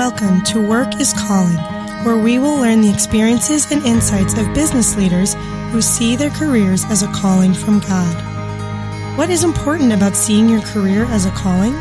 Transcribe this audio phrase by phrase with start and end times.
[0.00, 1.58] Welcome to Work is Calling,
[2.06, 5.34] where we will learn the experiences and insights of business leaders
[5.72, 9.18] who see their careers as a calling from God.
[9.18, 11.74] What is important about seeing your career as a calling?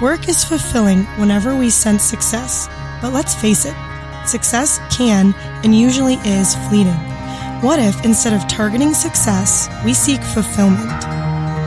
[0.00, 2.68] Work is fulfilling whenever we sense success,
[3.02, 3.74] but let's face it,
[4.28, 6.94] success can and usually is fleeting.
[7.62, 11.04] What if instead of targeting success, we seek fulfillment?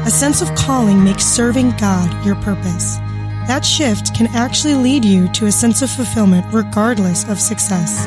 [0.07, 2.99] A sense of calling makes serving God your purpose.
[3.49, 8.05] That shift can actually lead you to a sense of fulfillment regardless of success.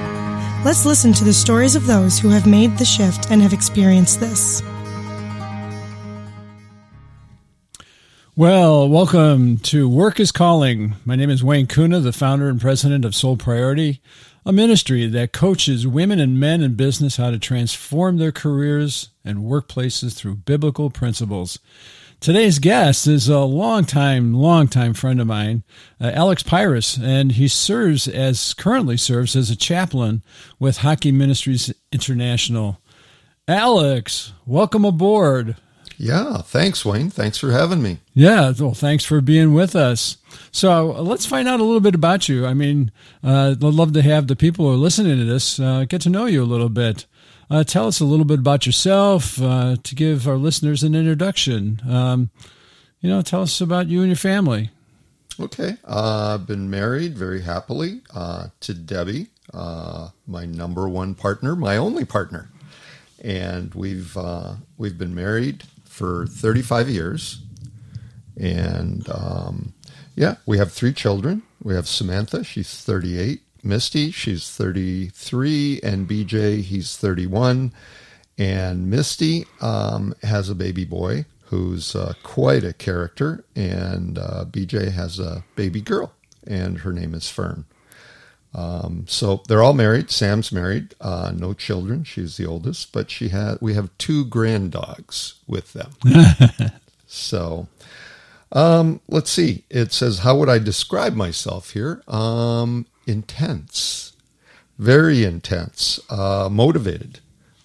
[0.65, 4.21] Let's listen to the stories of those who have made the shift and have experienced
[4.21, 4.63] this.
[8.37, 10.95] Well, welcome to Work is Calling.
[11.05, 14.01] My name is Wayne Kuna, the founder and president of Soul Priority,
[14.47, 19.39] a ministry that coaches women and men in business how to transform their careers and
[19.39, 21.59] workplaces through biblical principles.
[22.23, 25.65] Today's guest is a longtime, longtime friend of mine,
[26.01, 30.23] uh, Alex Pirus, and he serves as currently serves as a chaplain
[30.61, 32.81] with Hockey Ministries International.
[33.49, 35.57] Alex, welcome aboard.
[36.03, 37.11] Yeah, thanks, Wayne.
[37.11, 37.99] Thanks for having me.
[38.13, 40.17] Yeah, well, thanks for being with us.
[40.51, 42.45] So uh, let's find out a little bit about you.
[42.45, 42.91] I mean,
[43.23, 46.11] uh, I'd love to have the people who are listening to this uh, get to
[46.11, 47.07] know you a little bit.
[47.49, 51.81] Uh, tell us a little bit about yourself uh, to give our listeners an introduction.
[51.89, 52.31] Um,
[53.01, 54.71] you know, tell us about you and your family.
[55.39, 55.77] Okay.
[55.85, 61.77] Uh, I've been married very happily uh, to Debbie, uh, my number one partner, my
[61.77, 62.49] only partner.
[63.23, 65.63] And we've uh, we've been married
[65.93, 67.43] for 35 years.
[68.41, 69.75] And um,
[70.17, 71.43] yeah, we have three children.
[71.63, 73.43] We have Samantha, she's 38.
[73.63, 77.73] Misty, she's 33, and BJ, he's 31.
[78.37, 84.91] And Misty um, has a baby boy who's uh, quite a character, and uh, BJ
[84.91, 86.13] has a baby girl,
[86.45, 87.67] and her name is Fern.
[88.55, 90.11] Um, so they're all married.
[90.11, 92.05] Sam's married, uh, no children.
[92.05, 93.59] She's the oldest, but she had.
[93.61, 95.93] We have two grand dogs with them.
[97.07, 97.67] so
[98.53, 99.65] um, let's see.
[99.71, 104.13] It says, "How would I describe myself here?" Um, intense,
[104.79, 107.21] very intense, uh, motivated.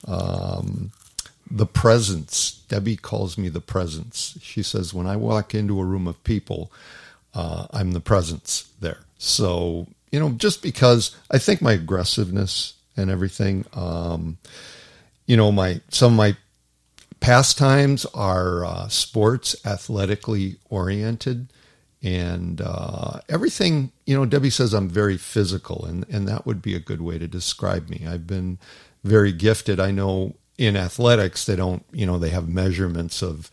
[0.08, 0.92] Um,
[1.50, 2.64] the presence.
[2.68, 4.38] Debbie calls me the presence.
[4.42, 6.72] She says, when I walk into a room of people,
[7.34, 9.00] uh, I'm the presence there.
[9.18, 14.38] So, you know, just because I think my aggressiveness and everything, um,
[15.26, 16.38] you know, my some of my
[17.20, 21.48] pastimes are uh, sports, athletically oriented
[22.04, 26.76] and uh, everything you know debbie says i'm very physical and, and that would be
[26.76, 28.06] a good way to describe me.
[28.08, 28.60] I've been
[29.04, 29.80] very gifted.
[29.80, 33.52] I know in athletics they don't you know they have measurements of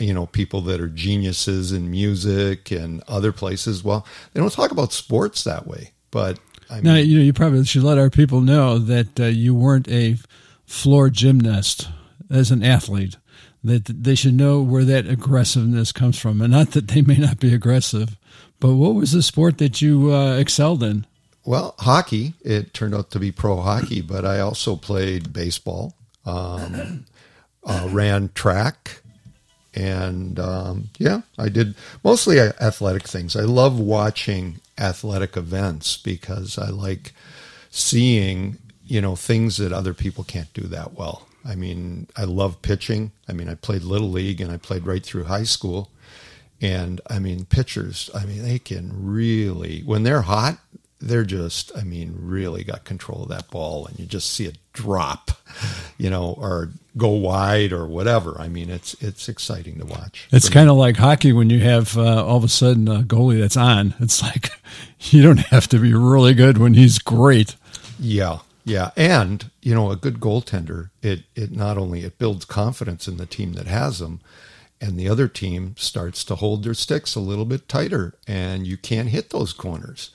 [0.00, 4.70] you know people that are geniuses in music and other places well they don't talk
[4.70, 6.38] about sports that way but
[6.68, 9.54] I mean, now you know you probably should let our people know that uh, you
[9.54, 10.16] weren't a
[10.66, 11.88] floor gymnast
[12.30, 13.16] as an athlete
[13.62, 17.38] that they should know where that aggressiveness comes from, and not that they may not
[17.38, 18.16] be aggressive.
[18.58, 21.06] But what was the sport that you uh, excelled in?
[21.44, 22.34] Well, hockey.
[22.42, 25.94] It turned out to be pro hockey, but I also played baseball,
[26.24, 27.06] um,
[27.64, 28.99] uh, ran track,
[29.74, 33.36] and um, yeah, I did mostly athletic things.
[33.36, 37.12] I love watching athletic events because I like
[37.70, 41.26] seeing you know things that other people can't do that well.
[41.44, 43.12] I mean, I love pitching.
[43.28, 45.90] I mean, I played little league and I played right through high school.
[46.60, 50.58] And I mean, pitchers, I mean, they can really, when they're hot,
[51.00, 54.58] they're just, I mean, really got control of that ball and you just see it
[54.72, 55.30] drop,
[55.98, 58.38] you know, or go wide or whatever.
[58.38, 60.28] I mean, it's, it's exciting to watch.
[60.30, 63.40] It's kind of like hockey when you have uh, all of a sudden a goalie
[63.40, 63.94] that's on.
[63.98, 64.50] It's like
[65.00, 67.56] you don't have to be really good when he's great.
[67.98, 68.40] Yeah.
[68.62, 73.16] Yeah, and you know, a good goaltender, it it not only it builds confidence in
[73.16, 74.20] the team that has them,
[74.80, 78.76] and the other team starts to hold their sticks a little bit tighter, and you
[78.76, 80.10] can't hit those corners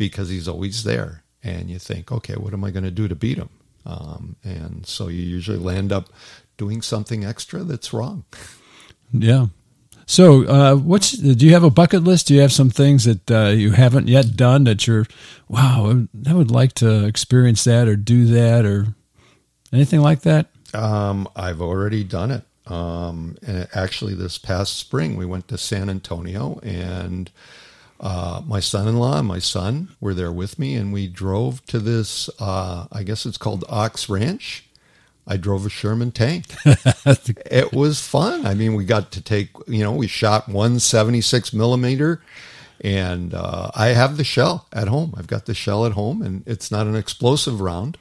[0.00, 1.22] because he's always there.
[1.42, 3.50] And you think, okay, what am I going to do to beat him?
[3.86, 6.08] Um, and so you usually land up
[6.56, 8.24] doing something extra that's wrong.
[9.12, 9.46] Yeah,
[10.10, 12.26] so, uh, what's do you have a bucket list?
[12.26, 15.06] Do you have some things that uh, you haven't yet done that you're,
[15.46, 18.88] wow, I would like to experience that or do that or
[19.72, 20.48] anything like that?
[20.74, 22.42] Um, I've already done it.
[22.66, 27.30] Um, and actually, this past spring, we went to San Antonio, and
[28.00, 32.28] uh, my son-in-law and my son were there with me, and we drove to this.
[32.38, 34.64] Uh, I guess it's called Ox Ranch
[35.26, 36.46] I drove a Sherman tank.
[36.64, 38.44] it was fun.
[38.44, 42.20] I mean, we got to take, you know, we shot one seventy-six millimeter
[42.82, 45.14] And uh, I have the shell at home.
[45.16, 47.98] I've got the shell at home, and it's not an explosive round,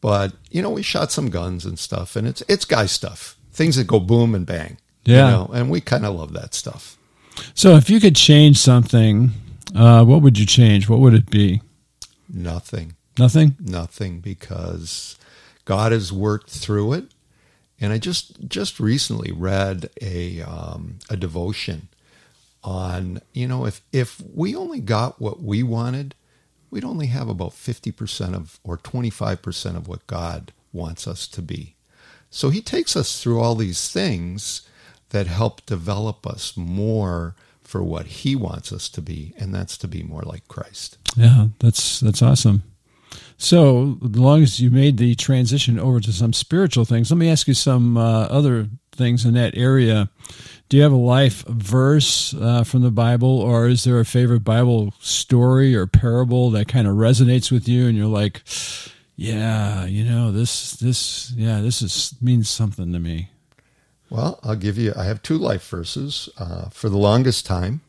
[0.00, 3.76] but you know we shot some guns and stuff, and it's it's guy stuff, things
[3.76, 4.76] that go boom and bang.
[5.04, 5.24] Yeah.
[5.24, 6.96] you know, and we kind of love that stuff.
[7.54, 9.30] So, if you could change something,
[9.74, 10.88] uh, what would you change?
[10.88, 11.60] What would it be?
[12.28, 13.56] Nothing, Nothing.
[13.60, 15.16] nothing, because
[15.64, 17.04] God has worked through it.
[17.80, 21.88] And I just just recently read a um, a devotion
[22.62, 26.14] on you know if if we only got what we wanted,
[26.70, 31.08] we'd only have about fifty percent of or twenty five percent of what God wants
[31.08, 31.74] us to be.
[32.30, 34.62] So He takes us through all these things
[35.12, 39.88] that help develop us more for what He wants us to be, and that's to
[39.88, 40.98] be more like Christ.
[41.16, 42.64] Yeah, that's that's awesome.
[43.38, 47.28] So, as long as you made the transition over to some spiritual things, let me
[47.28, 50.10] ask you some uh, other things in that area.
[50.68, 54.44] Do you have a life verse uh, from the Bible, or is there a favorite
[54.44, 58.42] Bible story or parable that kind of resonates with you, and you're like,
[59.16, 63.30] "Yeah, you know this, this, yeah, this is means something to me."
[64.12, 66.28] Well, I'll give you, I have two life verses.
[66.36, 67.80] Uh, for the longest time,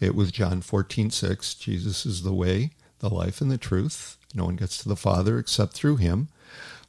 [0.00, 1.54] it was John 14, 6.
[1.54, 4.16] Jesus is the way, the life, and the truth.
[4.34, 6.30] No one gets to the Father except through him.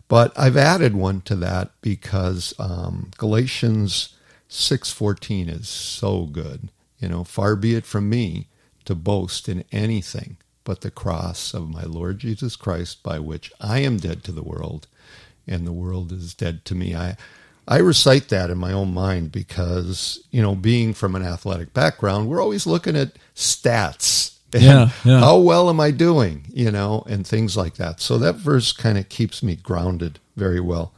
[0.07, 4.15] But I've added one to that because um, Galatians
[4.50, 6.69] 6:14 is so good.
[6.97, 8.47] You know, far be it from me
[8.85, 13.81] to boast in anything but the cross of my Lord Jesus Christ by which I
[13.81, 14.88] am dead to the world
[15.45, 16.95] and the world is dead to me.
[16.95, 17.18] I
[17.69, 22.27] I recite that in my own mind because, you know, being from an athletic background,
[22.27, 24.36] we're always looking at stats.
[24.51, 25.19] And Yeah, yeah.
[25.19, 26.48] How well am I doing?
[26.51, 28.01] You know, and things like that.
[28.01, 30.92] So that verse kind of keeps me grounded very well.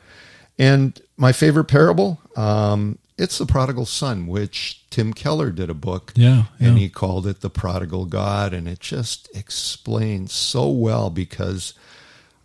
[0.57, 6.13] And my favorite parable, um, it's the prodigal son, which Tim Keller did a book.
[6.15, 8.53] Yeah, And he called it the prodigal God.
[8.53, 11.73] And it just explains so well because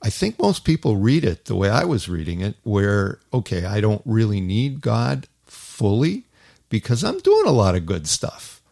[0.06, 3.80] I think most people read it the way I was reading it, where, okay, I
[3.80, 6.26] don't really need God fully
[6.68, 8.62] because I'm doing a lot of good stuff.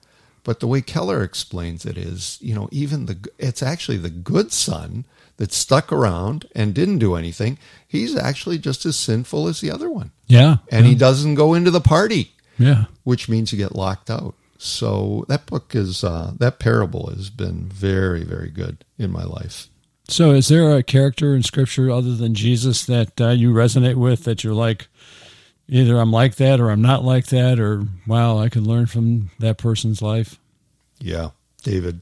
[0.44, 4.52] But the way Keller explains it is, you know, even the, it's actually the good
[4.52, 5.06] son
[5.38, 7.58] that stuck around and didn't do anything.
[7.88, 10.12] He's actually just as sinful as the other one.
[10.28, 12.84] Yeah, And yeah, he doesn't go into the party, yeah.
[13.02, 14.36] which means you get locked out.
[14.56, 19.66] So that book is, uh, that parable has been very, very good in my life.
[20.08, 24.24] So, is there a character in Scripture other than Jesus that uh, you resonate with
[24.24, 24.88] that you're like,
[25.68, 29.30] either I'm like that or I'm not like that, or wow, I can learn from
[29.38, 30.38] that person's life?
[31.00, 31.30] Yeah,
[31.62, 32.00] David.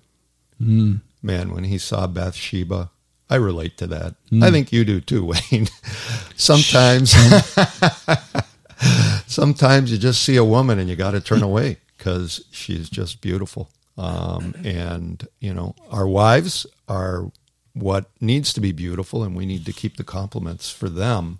[0.60, 1.00] Mm.
[1.22, 2.90] Man, when he saw Bathsheba,
[3.30, 4.16] I relate to that.
[4.42, 5.68] I think you do too, Wayne.
[6.36, 7.12] sometimes,
[9.26, 13.20] sometimes you just see a woman and you got to turn away because she's just
[13.20, 13.70] beautiful.
[13.96, 17.30] Um, and you know, our wives are
[17.74, 21.38] what needs to be beautiful, and we need to keep the compliments for them.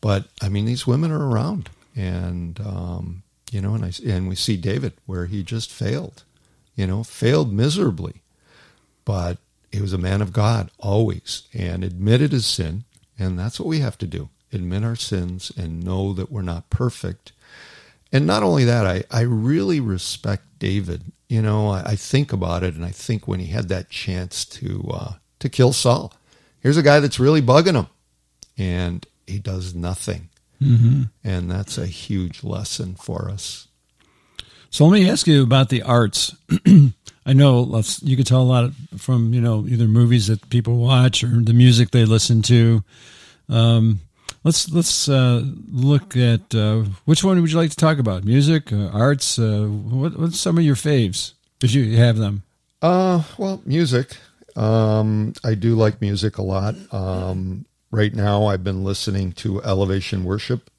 [0.00, 4.34] But I mean, these women are around, and um, you know, and I and we
[4.34, 6.24] see David where he just failed,
[6.74, 8.22] you know, failed miserably,
[9.04, 9.38] but
[9.70, 12.84] he was a man of God always, and admitted his sin,
[13.18, 16.70] and that's what we have to do: admit our sins and know that we're not
[16.70, 17.32] perfect.
[18.14, 21.12] And not only that, I, I really respect David.
[21.28, 24.44] You know, I, I think about it, and I think when he had that chance
[24.46, 26.12] to uh, to kill Saul,
[26.60, 27.86] here's a guy that's really bugging him,
[28.56, 30.30] and he does nothing.
[30.60, 31.02] Mm-hmm.
[31.24, 33.66] And that's a huge lesson for us.
[34.70, 36.34] So, let me ask you about the arts.
[37.26, 41.22] I know you could tell a lot from you know either movies that people watch
[41.22, 42.82] or the music they listen to.
[43.48, 44.00] Um,
[44.44, 48.24] let's let's uh, look at uh, which one would you like to talk about?
[48.24, 49.38] Music, uh, arts.
[49.38, 52.42] Uh, what, what's some of your faves if you have them?
[52.80, 54.16] Uh, well, music.
[54.56, 56.74] Um, I do like music a lot.
[56.92, 60.70] Um, right now, I've been listening to Elevation Worship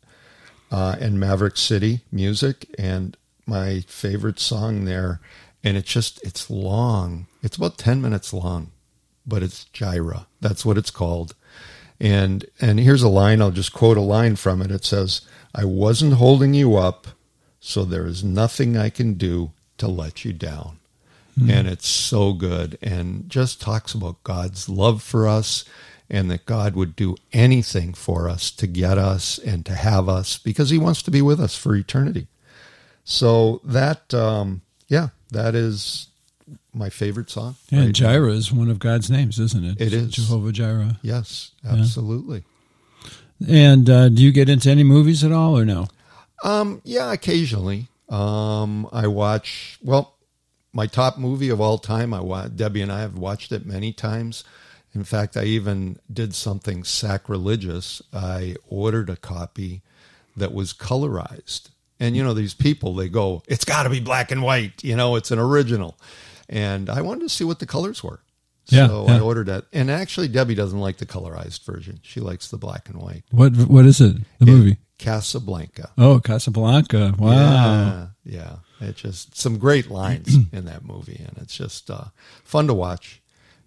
[0.71, 5.19] uh, and Maverick City music, and my favorite song there,
[5.63, 7.27] and it's just it's long.
[7.41, 8.71] It's about ten minutes long,
[9.25, 10.27] but it's Jireh.
[10.41, 11.35] That's what it's called.
[11.99, 13.41] And and here's a line.
[13.41, 14.71] I'll just quote a line from it.
[14.71, 15.21] It says,
[15.53, 17.07] "I wasn't holding you up,
[17.59, 20.79] so there is nothing I can do to let you down."
[21.37, 25.65] And it's so good and just talks about God's love for us
[26.09, 30.37] and that God would do anything for us to get us and to have us
[30.37, 32.27] because he wants to be with us for eternity.
[33.03, 36.07] So that um yeah, that is
[36.73, 37.55] my favorite song.
[37.69, 37.91] Yeah, right now.
[37.91, 39.81] Jireh is one of God's names, isn't it?
[39.81, 40.11] It is.
[40.11, 40.99] Jehovah Jireh.
[41.01, 42.43] Yes, absolutely.
[43.47, 45.87] And uh, do you get into any movies at all, or no?
[46.43, 47.87] Um, yeah, occasionally.
[48.09, 49.79] Um, I watch.
[49.81, 50.12] Well,
[50.73, 52.13] my top movie of all time.
[52.13, 54.43] I wa- Debbie and I have watched it many times.
[54.95, 58.01] In fact, I even did something sacrilegious.
[58.13, 59.81] I ordered a copy
[60.35, 61.69] that was colorized.
[61.99, 64.83] And you know, these people, they go, it's got to be black and white.
[64.83, 65.97] You know, it's an original.
[66.49, 68.19] And I wanted to see what the colors were.
[68.67, 69.17] Yeah, so yeah.
[69.17, 69.65] I ordered that.
[69.73, 71.99] And actually, Debbie doesn't like the colorized version.
[72.01, 73.23] She likes the black and white.
[73.31, 74.15] What what is it?
[74.39, 74.77] The movie?
[74.97, 75.91] Casablanca.
[75.97, 77.15] Oh, Casablanca.
[77.17, 77.31] Wow.
[77.31, 78.55] Yeah, yeah.
[78.79, 82.05] It's just some great lines in that movie, and it's just uh,
[82.43, 83.21] fun to watch.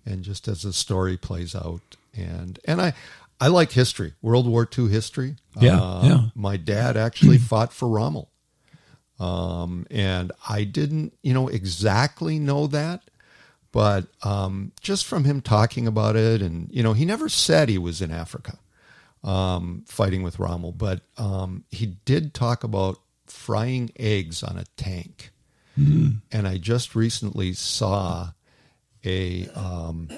[0.05, 1.81] And just as the story plays out,
[2.17, 2.93] and and I
[3.41, 5.37] I like history, World War II history.
[5.61, 6.21] Yeah, Uh, yeah.
[6.35, 8.31] My dad actually fought for Rommel,
[9.19, 13.03] um, and I didn't, you know, exactly know that,
[13.73, 17.79] but um, just from him talking about it, and you know, he never said he
[17.79, 18.59] was in Africa
[19.25, 25.31] um, fighting with Rommel, but um, he did talk about frying eggs on a tank.
[26.33, 28.31] And I just recently saw
[29.05, 30.09] a um,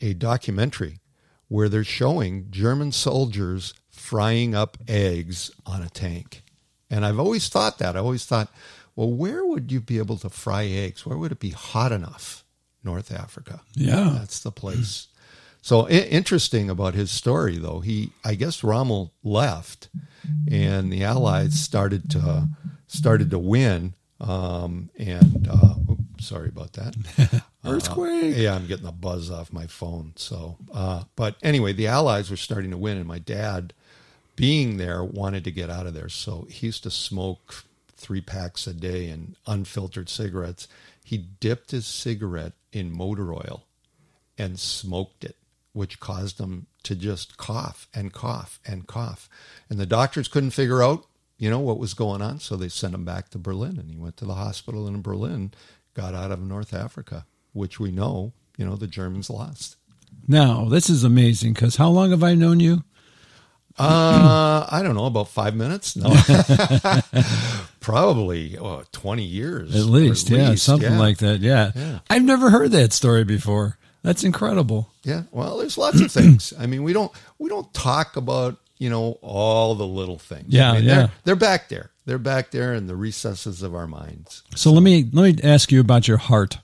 [0.00, 1.00] a documentary
[1.48, 6.42] where they're showing German soldiers frying up eggs on a tank.
[6.90, 7.96] And I've always thought that.
[7.96, 8.52] I always thought,
[8.94, 11.04] well, where would you be able to fry eggs?
[11.04, 12.44] Where would it be hot enough?
[12.84, 13.62] North Africa.
[13.74, 14.10] Yeah.
[14.18, 15.08] That's the place.
[15.64, 17.80] So I- interesting about his story, though.
[17.80, 19.88] He, I guess, Rommel left,
[20.46, 22.50] and the Allies started to
[22.86, 23.94] started to win.
[24.20, 27.42] Um, and uh, oops, sorry about that.
[27.64, 28.36] Earthquake.
[28.36, 30.12] Yeah, I'm getting a buzz off my phone.
[30.16, 33.72] So, uh, but anyway, the Allies were starting to win, and my dad,
[34.36, 36.10] being there, wanted to get out of there.
[36.10, 37.64] So he used to smoke
[37.96, 40.68] three packs a day and unfiltered cigarettes.
[41.02, 43.64] He dipped his cigarette in motor oil
[44.36, 45.36] and smoked it,
[45.74, 49.28] which caused him to just cough and cough and cough.
[49.68, 51.04] And the doctors couldn't figure out,
[51.36, 52.38] you know, what was going on.
[52.38, 55.52] So they sent him back to Berlin and he went to the hospital in Berlin,
[55.92, 59.76] got out of North Africa, which we know, you know, the Germans lost.
[60.28, 62.84] Now, this is amazing because how long have I known you?
[63.76, 65.96] Uh, I don't know, about five minutes?
[65.96, 66.08] No.
[67.80, 69.74] Probably oh, 20 years.
[69.74, 70.98] At least, yeah, something yeah.
[70.98, 71.40] like that.
[71.40, 71.72] Yeah.
[71.74, 71.98] Yeah.
[72.08, 73.76] I've never heard that story before.
[74.04, 74.90] That's incredible.
[75.02, 76.52] Yeah, well, there's lots of things.
[76.56, 80.44] I mean, we don't we don't talk about you know all the little things.
[80.48, 80.94] Yeah, I mean, yeah.
[80.94, 81.90] They're, they're back there.
[82.04, 84.42] They're back there in the recesses of our minds.
[84.54, 86.58] So let me let me ask you about your heart.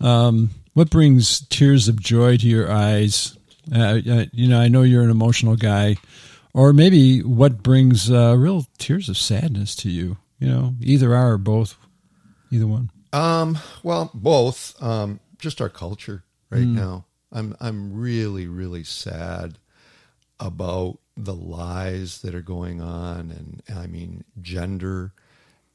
[0.00, 3.36] Um, what brings tears of joy to your eyes?
[3.74, 5.96] Uh, uh, you know, I know you're an emotional guy,
[6.52, 10.18] or maybe what brings uh, real tears of sadness to you?
[10.38, 11.78] You know, either are or both,
[12.50, 12.90] either one.
[13.14, 14.74] Um, well, both.
[14.82, 16.74] Um, just our culture right Mm.
[16.74, 17.04] now.
[17.32, 19.58] I'm I'm really really sad
[20.38, 25.12] about the lies that are going on, and I mean gender,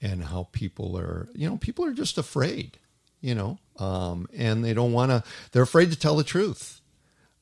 [0.01, 1.29] and how people are.
[1.33, 2.77] You know, people are just afraid.
[3.21, 5.23] You know, um, and they don't want to.
[5.51, 6.81] They're afraid to tell the truth.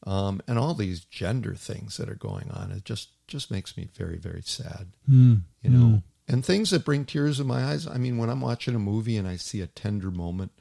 [0.06, 3.88] Um, and all these gender things that are going on, it just just makes me
[3.96, 4.88] very very sad.
[5.10, 5.42] Mm.
[5.62, 7.86] You know, and things that bring tears in my eyes.
[7.88, 10.52] I mean, when I'm watching a movie and I see a tender moment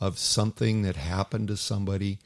[0.00, 2.18] of something that happened to somebody,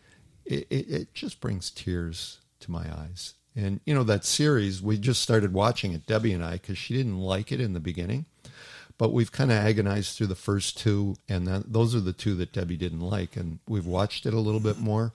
[0.45, 3.35] it, it, it just brings tears to my eyes.
[3.57, 6.95] And you know that series we just started watching it, Debbie and I, because she
[6.95, 8.27] didn't like it in the beginning,
[8.99, 12.53] but we've kind of agonized through the first two, and those are the two that
[12.53, 15.13] Debbie didn't like, and we've watched it a little bit more,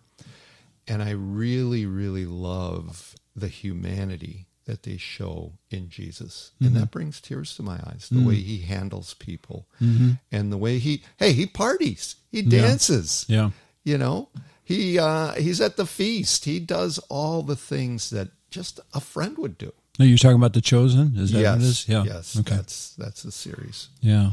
[0.88, 6.80] and I really, really love the humanity that they show in Jesus, and mm-hmm.
[6.80, 8.08] that brings tears to my eyes.
[8.12, 8.44] The way mm.
[8.44, 10.12] he handles people, mm-hmm.
[10.32, 13.50] and the way he, hey, he parties, he dances, Yeah.
[13.84, 14.30] you know?
[14.64, 16.46] He uh he's at the feast.
[16.46, 20.54] He does all the things that just a friend would do No, you're talking about
[20.54, 21.14] the chosen.
[21.18, 21.90] Is that yes what it is?
[21.90, 22.04] Yeah.
[22.06, 22.56] yes Okay.
[22.56, 24.32] that's that's the series Yeah.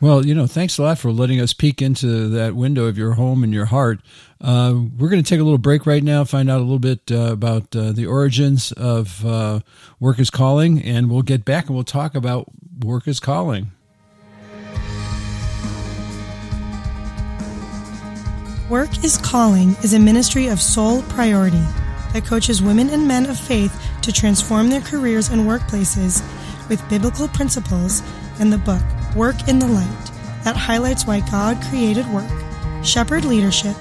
[0.00, 3.12] Well, you know, thanks a lot for letting us peek into that window of your
[3.12, 4.00] home and your heart.
[4.40, 7.00] Uh, we're going to take a little break right now, find out a little bit
[7.10, 9.60] uh, about uh, the origins of uh,
[9.98, 12.46] Work is Calling, and we'll get back and we'll talk about
[12.82, 13.72] Work is Calling.
[18.70, 21.64] Work is Calling is a ministry of Soul Priority
[22.12, 26.22] that coaches women and men of faith to transform their careers and workplaces
[26.68, 28.02] with biblical principles
[28.38, 28.82] and the book
[29.16, 30.10] Work in the Light
[30.44, 32.30] that highlights why God created work,
[32.82, 33.76] shepherd leadership,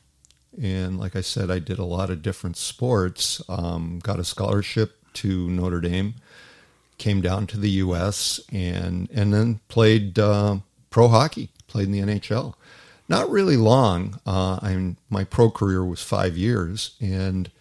[0.62, 3.42] and like I said, I did a lot of different sports.
[3.50, 6.16] Um, got a scholarship to Notre Dame,
[6.98, 8.40] came down to the U.S.
[8.52, 10.58] and and then played uh,
[10.90, 11.50] pro hockey.
[11.68, 12.54] Played in the NHL.
[13.08, 14.20] Not really long.
[14.26, 17.52] Uh, I'm my pro career was five years, and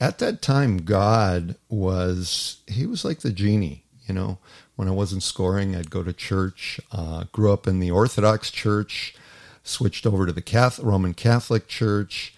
[0.00, 3.84] at that time, God was he was like the genie.
[4.06, 4.38] You know,
[4.76, 6.80] when I wasn't scoring, I'd go to church.
[6.92, 9.14] Uh, grew up in the Orthodox Church,
[9.62, 12.34] switched over to the Catholic, Roman Catholic Church,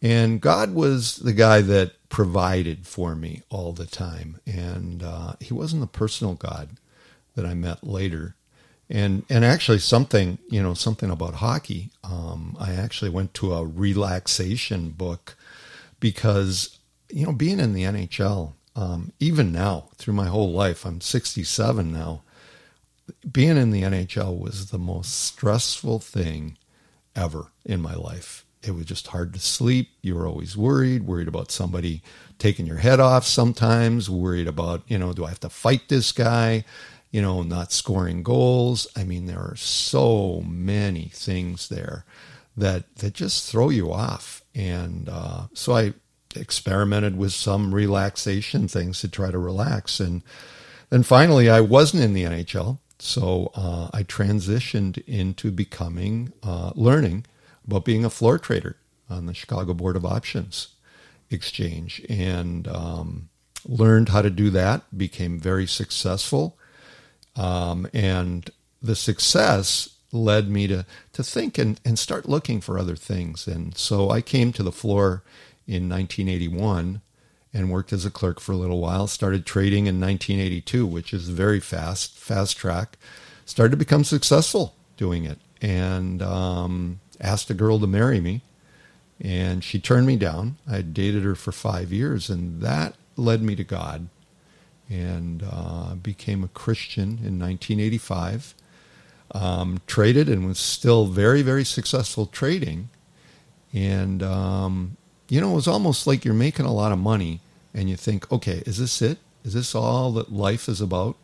[0.00, 4.40] and God was the guy that provided for me all the time.
[4.46, 6.70] And uh, He wasn't the personal God
[7.34, 8.34] that I met later.
[8.90, 11.90] And and actually something you know something about hockey.
[12.02, 15.36] Um, I actually went to a relaxation book
[16.00, 16.78] because
[17.10, 21.92] you know being in the NHL um, even now, through my whole life, I'm 67
[21.92, 22.22] now.
[23.28, 26.56] Being in the NHL was the most stressful thing
[27.16, 28.44] ever in my life.
[28.62, 29.88] It was just hard to sleep.
[30.00, 32.02] You were always worried, worried about somebody
[32.38, 36.12] taking your head off sometimes, worried about, you know, do I have to fight this
[36.12, 36.64] guy?
[37.10, 38.86] You know, not scoring goals.
[38.94, 42.04] I mean, there are so many things there
[42.56, 44.42] that that just throw you off.
[44.54, 45.94] And uh, so I
[46.36, 50.00] experimented with some relaxation things to try to relax.
[50.00, 50.22] And
[50.90, 52.78] then finally, I wasn't in the NHL.
[52.98, 57.26] So uh, I transitioned into becoming, uh, learning
[57.66, 58.76] about being a floor trader
[59.08, 60.68] on the Chicago Board of Options
[61.30, 63.28] Exchange and um,
[63.64, 66.58] learned how to do that, became very successful.
[67.38, 68.50] Um, and
[68.82, 73.46] the success led me to, to think and, and start looking for other things.
[73.46, 75.22] And so I came to the floor
[75.66, 77.00] in 1981
[77.52, 79.06] and worked as a clerk for a little while.
[79.06, 82.98] Started trading in 1982, which is very fast, fast track.
[83.44, 88.42] Started to become successful doing it, and um, asked a girl to marry me,
[89.20, 90.56] and she turned me down.
[90.70, 94.08] I dated her for five years, and that led me to God,
[94.88, 98.54] and uh, became a Christian in 1985.
[99.32, 102.88] Um, traded and was still very, very successful trading,
[103.74, 104.96] and um,
[105.28, 107.40] you know, it was almost like you're making a lot of money
[107.74, 109.18] and you think, okay, is this it?
[109.44, 111.16] Is this all that life is about?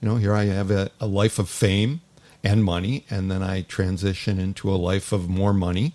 [0.00, 2.00] You know, here I have a, a life of fame
[2.42, 5.92] and money, and then I transition into a life of more money,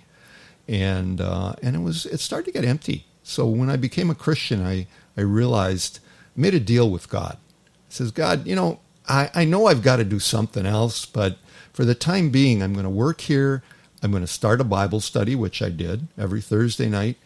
[0.68, 3.06] and uh, and it was it started to get empty.
[3.24, 6.00] So when I became a Christian, I I realized
[6.36, 7.38] made a deal with God.
[7.66, 11.38] I says, God, you know, I, I know I've got to do something else, but
[11.74, 13.64] for the time being, I'm going to work here.
[14.02, 17.18] I'm going to start a Bible study, which I did every Thursday night.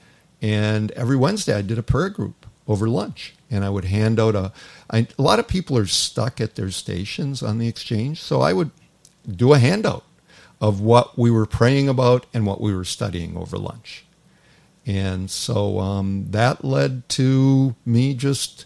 [0.41, 4.35] And every Wednesday, I did a prayer group over lunch, and I would hand out
[4.35, 4.53] a.
[4.89, 8.53] I, a lot of people are stuck at their stations on the exchange, so I
[8.53, 8.71] would
[9.29, 10.03] do a handout
[10.61, 14.05] of what we were praying about and what we were studying over lunch.
[14.85, 18.65] And so um, that led to me just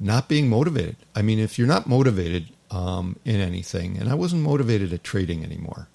[0.00, 0.96] not being motivated.
[1.14, 5.44] I mean, if you're not motivated um, in anything, and I wasn't motivated at trading
[5.44, 5.88] anymore,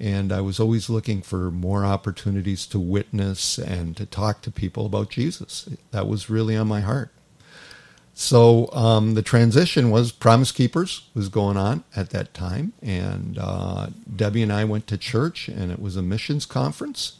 [0.00, 4.86] and I was always looking for more opportunities to witness and to talk to people
[4.86, 5.68] about Jesus.
[5.90, 7.10] That was really on my heart.
[8.14, 13.88] So um, the transition was Promise Keepers was going on at that time, and uh,
[14.14, 17.18] Debbie and I went to church, and it was a missions conference,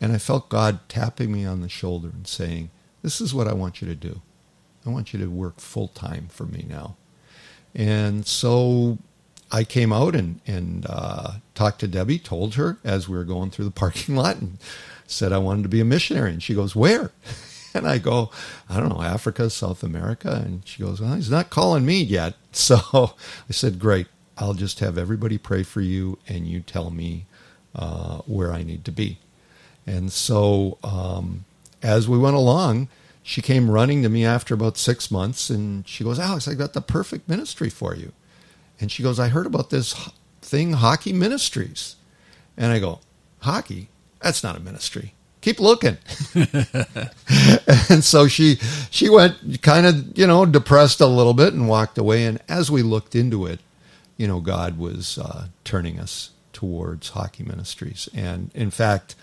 [0.00, 2.70] and I felt God tapping me on the shoulder and saying,
[3.02, 4.22] "This is what I want you to do.
[4.86, 6.96] I want you to work full time for me now."
[7.74, 8.98] And so
[9.52, 13.50] I came out and and uh, talked to Debbie, told her as we were going
[13.50, 14.58] through the parking lot, and
[15.06, 16.32] said I wanted to be a missionary.
[16.32, 17.10] And she goes, "Where?"
[17.72, 18.32] And I go,
[18.68, 22.34] "I don't know, Africa, South America." And she goes, "Well, he's not calling me yet."
[22.52, 23.14] So
[23.48, 27.26] I said, "Great, I'll just have everybody pray for you, and you tell me
[27.76, 29.18] uh, where I need to be."
[29.86, 31.44] And so um,
[31.80, 32.88] as we went along,
[33.30, 36.72] she came running to me after about six months, and she goes, "Alex, I got
[36.72, 38.12] the perfect ministry for you."
[38.80, 41.96] And she goes, I heard about this thing, Hockey Ministries.
[42.56, 43.00] And I go,
[43.40, 43.88] Hockey?
[44.20, 45.14] That's not a ministry.
[45.42, 45.98] Keep looking.
[47.88, 48.56] and so she
[48.90, 52.24] she went kind of, you know, depressed a little bit and walked away.
[52.24, 53.60] And as we looked into it,
[54.16, 58.08] you know, God was uh, turning us towards hockey ministries.
[58.14, 59.14] And in fact,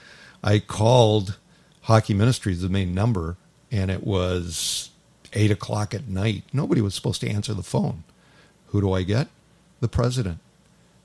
[0.44, 1.38] I called
[1.82, 3.38] hockey ministries, the main number,
[3.72, 4.90] and it was
[5.34, 6.44] eight o'clock at night.
[6.54, 8.04] Nobody was supposed to answer the phone.
[8.68, 9.28] Who do I get?
[9.80, 10.40] The president.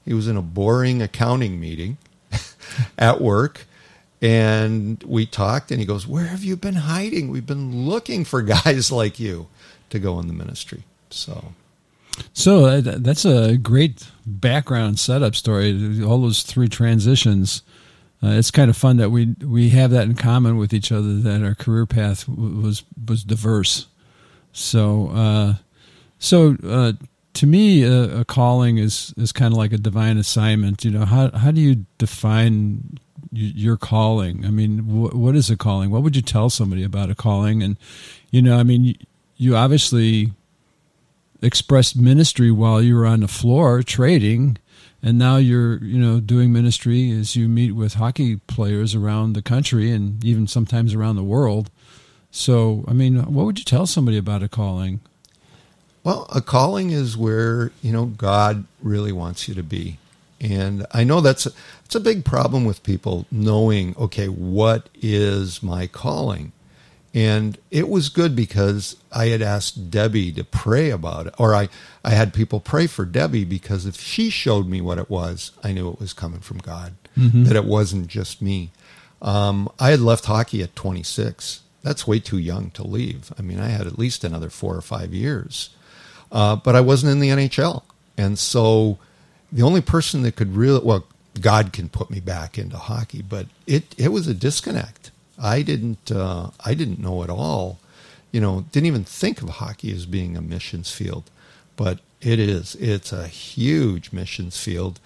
[0.04, 1.98] He was in a boring accounting meeting
[2.98, 3.66] at work.
[4.20, 7.28] And we talked, and he goes, Where have you been hiding?
[7.30, 9.48] We've been looking for guys like you
[9.90, 10.84] to go in the ministry.
[11.10, 11.54] So
[12.32, 16.02] so uh, that's a great background setup story.
[16.02, 17.62] All those three transitions.
[18.22, 21.14] Uh, it's kind of fun that we we have that in common with each other.
[21.14, 23.86] That our career path was was diverse.
[24.52, 25.54] So uh,
[26.18, 26.92] so uh,
[27.34, 30.84] to me, a, a, calling is is kind of like a divine assignment.
[30.84, 32.98] You know, how how do you define
[33.32, 34.44] your calling?
[34.44, 35.90] I mean, wh- what is a calling?
[35.90, 37.62] What would you tell somebody about a calling?
[37.62, 37.76] And
[38.30, 38.96] you know, I mean,
[39.36, 40.32] you obviously
[41.42, 44.56] expressed ministry while you were on the floor trading
[45.02, 49.42] and now you're you know doing ministry as you meet with hockey players around the
[49.42, 51.70] country and even sometimes around the world.
[52.30, 55.00] So i mean what would you tell somebody about a calling?
[56.04, 59.98] Well a calling is where you know god really wants you to be.
[60.40, 61.50] And i know that's a,
[61.84, 66.52] it's a big problem with people knowing okay what is my calling
[67.14, 71.68] and it was good because I had asked Debbie to pray about it, or I,
[72.02, 75.72] I had people pray for Debbie because if she showed me what it was, I
[75.72, 77.44] knew it was coming from God, mm-hmm.
[77.44, 78.70] that it wasn't just me.
[79.20, 81.60] Um, I had left hockey at 26.
[81.82, 83.32] That's way too young to leave.
[83.38, 85.70] I mean, I had at least another four or five years,
[86.30, 87.82] uh, but I wasn't in the NHL.
[88.16, 88.98] And so
[89.50, 91.04] the only person that could really, well,
[91.40, 95.11] God can put me back into hockey, but it, it was a disconnect
[95.42, 97.80] I didn't uh, I didn't know at all.
[98.30, 101.24] You know, didn't even think of hockey as being a missions field,
[101.76, 102.76] but it is.
[102.76, 105.00] It's a huge missions field,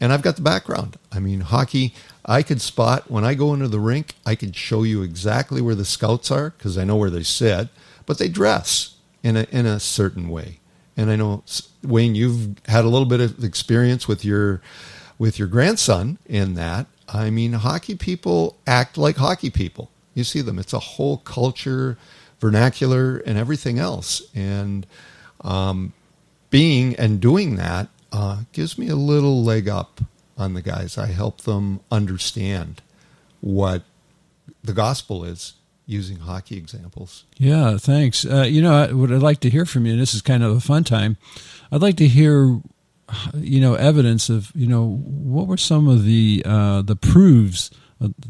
[0.00, 0.96] and I've got the background.
[1.12, 1.94] I mean, hockey.
[2.24, 4.14] I could spot when I go into the rink.
[4.24, 7.68] I could show you exactly where the scouts are because I know where they sit,
[8.06, 10.60] but they dress in a in a certain way.
[10.96, 11.42] And I know
[11.82, 14.62] Wayne, you've had a little bit of experience with your
[15.18, 19.90] with your grandson in that, I mean, hockey people act like hockey people.
[20.14, 20.58] You see them.
[20.58, 21.98] It's a whole culture,
[22.40, 24.22] vernacular, and everything else.
[24.34, 24.86] And
[25.42, 25.92] um,
[26.50, 30.00] being and doing that uh, gives me a little leg up
[30.36, 30.98] on the guys.
[30.98, 32.82] I help them understand
[33.40, 33.82] what
[34.62, 35.54] the gospel is
[35.86, 37.24] using hockey examples.
[37.38, 38.24] Yeah, thanks.
[38.24, 40.56] Uh, you know, what I'd like to hear from you, and this is kind of
[40.56, 41.16] a fun time,
[41.70, 42.60] I'd like to hear
[43.34, 47.70] you know evidence of you know what were some of the uh, the proofs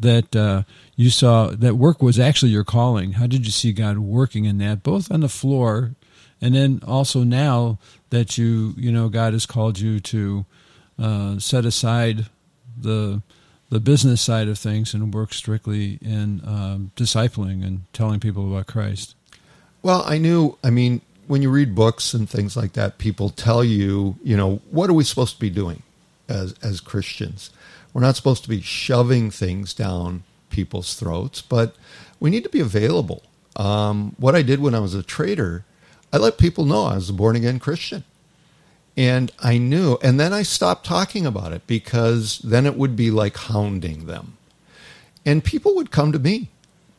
[0.00, 0.62] that uh,
[0.96, 3.12] you saw that work was actually your calling.
[3.12, 5.94] How did you see God working in that, both on the floor,
[6.40, 7.78] and then also now
[8.10, 10.44] that you you know God has called you to
[10.98, 12.26] uh, set aside
[12.76, 13.22] the
[13.70, 18.66] the business side of things and work strictly in um, discipling and telling people about
[18.66, 19.14] Christ.
[19.82, 20.58] Well, I knew.
[20.62, 24.60] I mean, when you read books and things like that, people tell you, you know,
[24.70, 25.82] what are we supposed to be doing
[26.28, 27.50] as as Christians?
[27.92, 31.74] We're not supposed to be shoving things down people's throats, but
[32.20, 33.22] we need to be available.
[33.56, 35.64] Um, what I did when I was a trader,
[36.12, 38.04] I let people know I was a born again Christian.
[38.96, 43.10] And I knew, and then I stopped talking about it because then it would be
[43.10, 44.36] like hounding them.
[45.24, 46.48] And people would come to me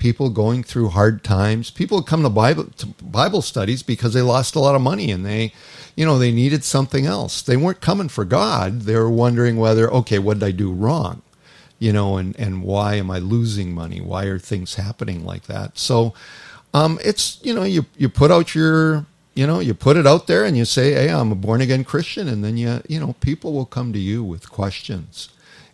[0.03, 1.71] people going through hard times.
[1.71, 5.25] People come to Bible to Bible studies because they lost a lot of money and
[5.25, 5.53] they,
[5.95, 7.41] you know, they needed something else.
[7.41, 8.81] They weren't coming for God.
[8.81, 11.21] They were wondering whether, okay, what did I do wrong?
[11.79, 14.01] You know, and and why am I losing money?
[14.01, 15.77] Why are things happening like that?
[15.77, 16.13] So,
[16.73, 20.27] um, it's you know, you you put out your you know you put it out
[20.27, 23.13] there and you say hey i'm a born again christian and then you you know
[23.19, 25.29] people will come to you with questions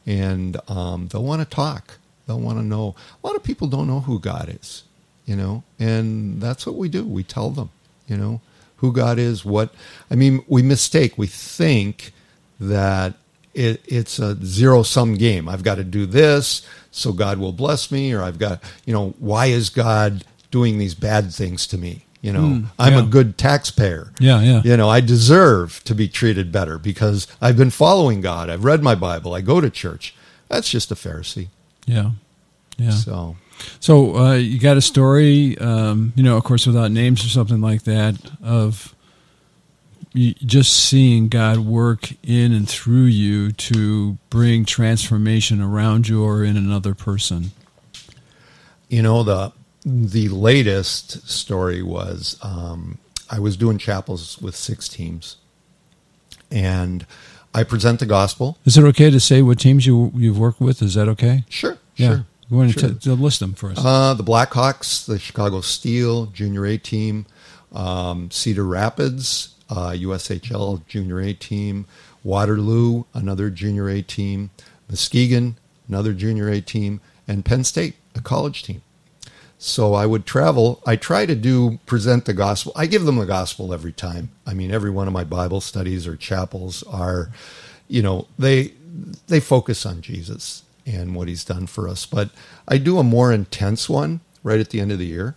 [0.05, 1.98] and um, they'll want to talk
[2.29, 2.93] They'll want to know.
[3.23, 4.83] A lot of people don't know who God is,
[5.25, 7.03] you know, and that's what we do.
[7.03, 7.71] We tell them,
[8.07, 8.39] you know,
[8.77, 9.43] who God is.
[9.43, 9.73] What
[10.11, 11.17] I mean, we mistake.
[11.17, 12.11] We think
[12.59, 13.15] that
[13.55, 15.49] it, it's a zero sum game.
[15.49, 16.61] I've got to do this
[16.91, 20.93] so God will bless me, or I've got, you know, why is God doing these
[20.93, 22.05] bad things to me?
[22.21, 23.03] You know, mm, I'm yeah.
[23.03, 24.13] a good taxpayer.
[24.19, 24.61] Yeah, yeah.
[24.63, 28.51] You know, I deserve to be treated better because I've been following God.
[28.51, 29.33] I've read my Bible.
[29.33, 30.13] I go to church.
[30.47, 31.47] That's just a Pharisee.
[31.89, 32.11] Yeah,
[32.77, 32.91] yeah.
[32.91, 33.35] So,
[33.79, 37.61] so uh, you got a story, um, you know, of course, without names or something
[37.61, 38.93] like that, of
[40.13, 46.57] just seeing God work in and through you to bring transformation around you or in
[46.57, 47.51] another person.
[48.87, 49.51] You know the
[49.83, 52.99] the latest story was um,
[53.31, 55.37] I was doing chapels with six teams,
[56.51, 57.07] and
[57.53, 58.57] I present the gospel.
[58.65, 60.81] Is it okay to say what teams you you've worked with?
[60.81, 61.43] Is that okay?
[61.49, 62.07] Sure, Yeah.
[62.07, 62.25] sure.
[62.49, 62.89] You want to sure.
[62.89, 63.77] t- to list them for us?
[63.79, 67.25] Uh, the Blackhawks, the Chicago Steel Junior A team,
[67.71, 71.85] um, Cedar Rapids, uh, USHL Junior A team,
[72.23, 74.49] Waterloo, another Junior A team,
[74.89, 75.57] Muskegon,
[75.87, 78.81] another Junior A team, and Penn State, a college team.
[79.61, 80.81] So I would travel.
[80.87, 82.71] I try to do present the gospel.
[82.77, 84.29] I give them the gospel every time.
[84.47, 87.29] I mean, every one of my Bible studies or chapels are,
[87.89, 88.73] you know, they
[89.27, 92.05] they focus on Jesus and what He's done for us.
[92.05, 92.29] But
[92.69, 95.35] I do a more intense one right at the end of the year,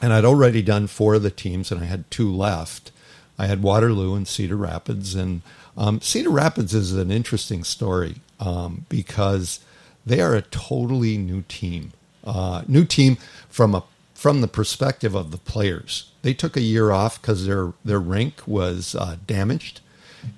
[0.00, 2.92] and I'd already done four of the teams, and I had two left.
[3.38, 5.42] I had Waterloo and Cedar Rapids, and
[5.76, 9.60] um, Cedar Rapids is an interesting story um, because
[10.06, 11.92] they are a totally new team,
[12.24, 13.16] uh, new team
[13.48, 16.10] from a from the perspective of the players.
[16.22, 19.80] They took a year off because their their rink was uh, damaged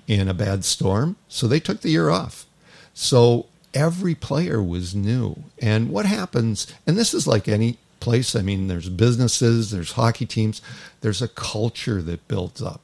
[0.07, 2.45] in a bad storm, so they took the year off.
[2.93, 5.43] So every player was new.
[5.59, 10.25] And what happens, and this is like any place, I mean, there's businesses, there's hockey
[10.25, 10.61] teams,
[11.01, 12.81] there's a culture that builds up.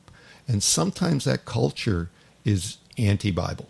[0.48, 2.10] And sometimes that culture
[2.46, 3.68] is anti Bible,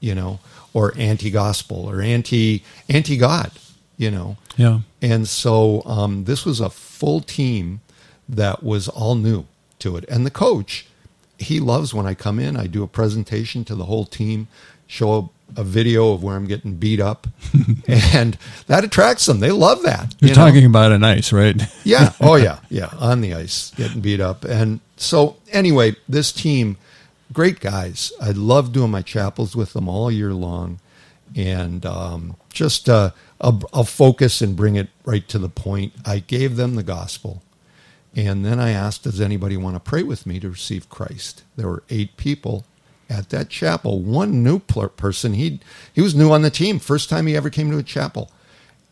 [0.00, 0.40] you know,
[0.74, 3.52] or anti gospel or anti anti God,
[3.96, 4.36] you know.
[4.56, 4.80] yeah.
[5.02, 7.80] And so um, this was a full team
[8.28, 9.46] that was all new
[9.80, 10.04] to it.
[10.08, 10.86] And the coach,
[11.38, 14.48] he loves when I come in, I do a presentation to the whole team,
[14.86, 17.26] show a, a video of where I'm getting beat up,
[17.88, 19.40] and that attracts them.
[19.40, 20.14] They love that.
[20.20, 20.46] You're you know?
[20.46, 21.60] talking about an ice, right?
[21.84, 22.12] Yeah.
[22.20, 22.58] Oh, yeah.
[22.68, 22.90] Yeah.
[22.98, 24.44] On the ice, getting beat up.
[24.44, 26.78] And so, anyway, this team,
[27.32, 28.12] great guys.
[28.20, 30.80] I love doing my chapels with them all year long.
[31.34, 33.10] And um, just, uh,
[33.40, 35.92] I'll, I'll focus and bring it right to the point.
[36.04, 37.42] I gave them the gospel.
[38.14, 41.44] And then I asked, Does anybody want to pray with me to receive Christ?
[41.56, 42.64] There were eight people
[43.10, 44.00] at that chapel.
[44.00, 45.60] One new person, he
[45.92, 48.30] he was new on the team, first time he ever came to a chapel,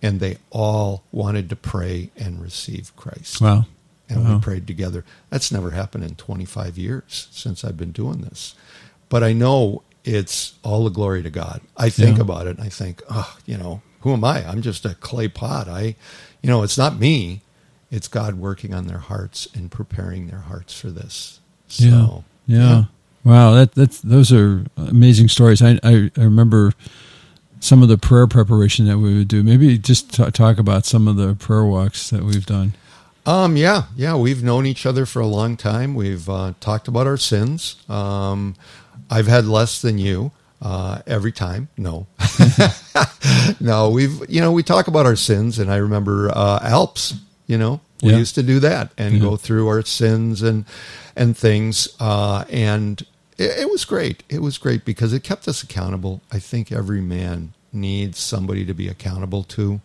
[0.03, 3.41] and they all wanted to pray and receive Christ.
[3.41, 3.65] Wow.
[4.09, 4.35] And Wow.
[4.35, 5.05] we prayed together.
[5.31, 8.55] That's never happened in 25 years since I've been doing this.
[9.09, 11.61] But I know it's all the glory to God.
[11.77, 12.23] I think Yeah.
[12.23, 14.47] about it and I think, oh, you know, who am I?
[14.47, 15.69] I'm just a clay pot.
[15.69, 15.97] I,
[16.43, 17.41] you know, it's not me.
[17.91, 21.41] It's God working on their hearts and preparing their hearts for this.
[21.69, 22.59] So, yeah.
[22.59, 22.85] yeah.
[23.25, 25.63] Wow, that that's those are amazing stories.
[25.63, 26.75] I, I I remember
[27.61, 29.43] some of the prayer preparation that we would do.
[29.43, 32.75] Maybe just t- talk about some of the prayer walks that we've done.
[33.25, 35.95] Um, yeah, yeah, we've known each other for a long time.
[35.95, 37.77] We've uh, talked about our sins.
[37.89, 38.55] Um,
[39.11, 41.69] I've had less than you uh, every time.
[41.77, 42.07] No,
[43.61, 47.15] no, we've you know we talk about our sins, and I remember uh, Alps.
[47.47, 48.19] You know, we Yeah.
[48.19, 50.65] used to do that and go through our sins and
[51.15, 53.03] and things, uh, and
[53.37, 54.23] it, it was great.
[54.31, 56.23] It was great because it kept us accountable.
[56.33, 59.81] I think every man needs somebody to be accountable to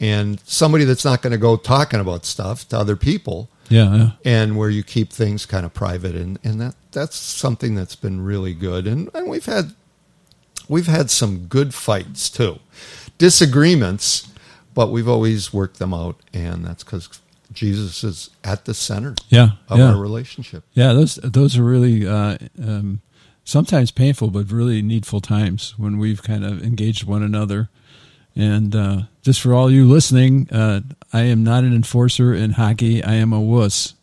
[0.00, 4.10] and somebody that's not going to go talking about stuff to other people Yeah, yeah.
[4.24, 8.20] and where you keep things kind of private and, and that that's something that's been
[8.20, 9.72] really good and, and we've had
[10.68, 12.58] we've had some good fights too
[13.18, 14.28] disagreements
[14.74, 17.20] but we've always worked them out and that's because
[17.52, 19.92] jesus is at the center Yeah, of yeah.
[19.92, 23.00] our relationship Yeah, those those are really uh, um,
[23.44, 27.68] sometimes painful, but really needful times when we've kind of engaged one another.
[28.34, 30.80] And uh, just for all you listening, uh,
[31.12, 33.04] I am not an enforcer in hockey.
[33.04, 33.94] I am a wuss.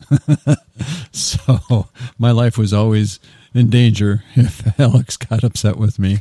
[1.11, 1.87] so
[2.17, 3.19] my life was always
[3.53, 6.19] in danger if Alex got upset with me.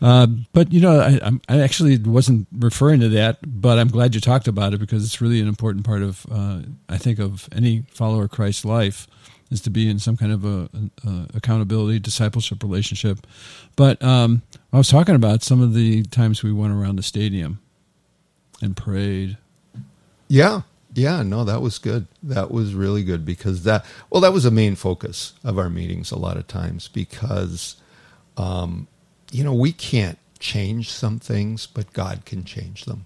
[0.00, 4.20] Uh, but you know, I, I'm- actually wasn't referring to that, but I'm glad you
[4.20, 7.82] talked about it because it's really an important part of, uh, I think, of any
[7.90, 9.08] follower of Christ's life
[9.50, 10.68] is to be in some kind of a,
[11.06, 13.26] a accountability discipleship relationship.
[13.76, 14.42] But um,
[14.72, 17.60] I was talking about some of the times we went around the stadium
[18.60, 19.38] and prayed.
[20.28, 20.62] Yeah.
[20.94, 22.06] Yeah, no, that was good.
[22.22, 26.10] That was really good because that well, that was a main focus of our meetings
[26.10, 27.76] a lot of times because
[28.36, 28.88] um,
[29.30, 33.04] you know, we can't change some things, but God can change them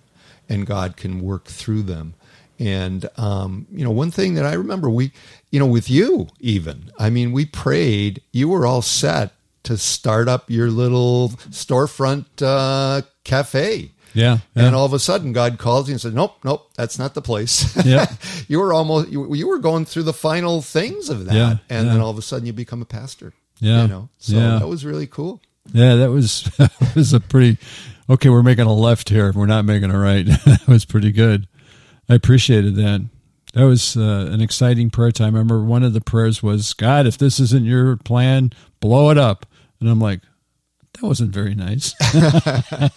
[0.49, 2.15] and God can work through them.
[2.59, 5.13] And um, you know, one thing that I remember we
[5.51, 9.33] you know, with you even, I mean, we prayed, you were all set
[9.65, 13.91] to start up your little storefront uh, cafe.
[14.15, 17.15] Yeah, And all of a sudden, God calls you and says, "Nope, nope, that's not
[17.15, 18.05] the place." Yeah.
[18.47, 21.87] you were almost you, you were going through the final things of that, Yeah, and
[21.87, 21.93] yeah.
[21.95, 23.33] then all of a sudden, you become a pastor.
[23.59, 24.59] Yeah, you know, so yeah.
[24.59, 25.41] that was really cool.
[25.73, 27.57] Yeah, that was that was a pretty
[28.11, 28.29] okay.
[28.29, 29.33] We're making a left here.
[29.33, 30.27] We're not making a right.
[30.45, 31.49] that was pretty good.
[32.07, 33.09] I appreciated that.
[33.55, 35.35] That was uh, an exciting prayer time.
[35.35, 39.17] I remember one of the prayers was, God, if this isn't your plan, blow it
[39.19, 39.47] up.
[39.83, 40.21] And I'm like,
[40.95, 41.95] that wasn't very nice.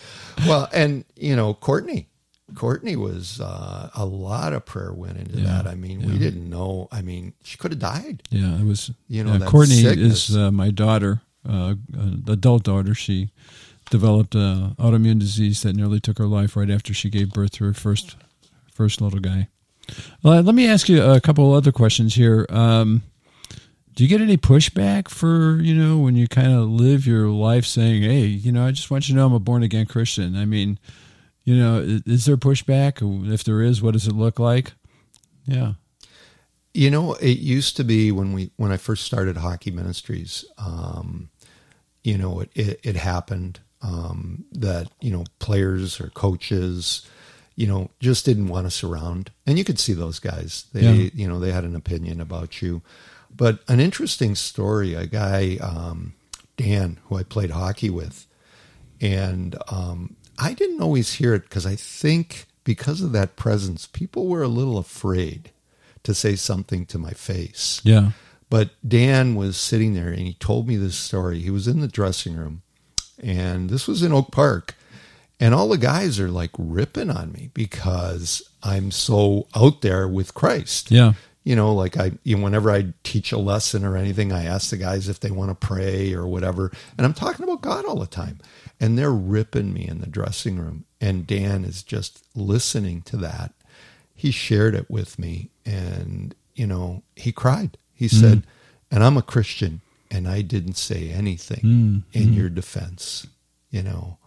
[0.47, 2.07] well, and, you know, Courtney,
[2.53, 5.67] Courtney was uh, a lot of prayer went into Yeah, that.
[5.67, 6.07] I mean, yeah.
[6.07, 6.87] we didn't know.
[6.91, 8.21] I mean, she could have died.
[8.29, 8.91] Yeah, it was.
[9.07, 10.29] You know, yeah, Courtney sickness.
[10.29, 11.75] is uh, my daughter, uh,
[12.27, 12.93] adult daughter.
[12.93, 13.31] She
[13.89, 17.65] developed an autoimmune disease that nearly took her life right after she gave birth to
[17.65, 18.15] her first
[18.71, 19.47] first little guy.
[20.23, 22.45] Well, let me ask you a couple other questions here.
[22.49, 23.03] Um,
[23.95, 27.65] do you get any pushback for you know when you kind of live your life
[27.65, 30.35] saying, "Hey, you know, I just want you to know I'm a born again Christian."
[30.35, 30.77] I mean,
[31.43, 33.01] you know, is, there pushback?
[33.33, 34.73] If there is, what does it look like?
[35.45, 35.73] Yeah,
[36.73, 40.43] You know, it used to be when we when I first started Hockey Ministries.
[40.57, 41.29] Um,
[42.03, 47.07] you know, it it, it happened um, that you know players or coaches,
[47.55, 50.65] you know, just didn't want us around, and you could see those guys.
[50.73, 51.09] They Yeah.
[51.13, 52.81] you know they had an opinion about you.
[53.35, 56.13] But an interesting story, a guy um,
[56.57, 58.25] Dan who I played hockey with,
[59.01, 64.27] and um, I didn't always hear it because I think because of that presence, people
[64.27, 65.51] were a little afraid
[66.03, 67.81] to say something to my face.
[67.83, 68.11] yeah,
[68.49, 71.39] But Dan was sitting there and he told me this story.
[71.39, 72.61] He was in the dressing room,
[73.21, 74.75] and this was in Oak Park.
[75.37, 80.33] And all the guys are like ripping on me because I'm so out there with
[80.33, 80.91] Christ.
[80.91, 81.13] yeah,
[81.45, 84.71] You know, like I, you know, whenever I teach a lesson or anything, I ask
[84.71, 86.71] the guys if they want to pray or whatever.
[86.97, 88.39] And I'm talking about God all the time.
[88.79, 90.85] And they're ripping me in the dressing room.
[90.99, 93.53] And Dan is just listening to that.
[94.15, 97.77] He shared it with me and, you know, he cried.
[97.93, 98.19] He mm.
[98.19, 98.43] said,
[98.89, 102.35] and I'm a Christian and I didn't say anything mm, in mm.
[102.35, 103.27] your defense,
[103.69, 104.17] you know.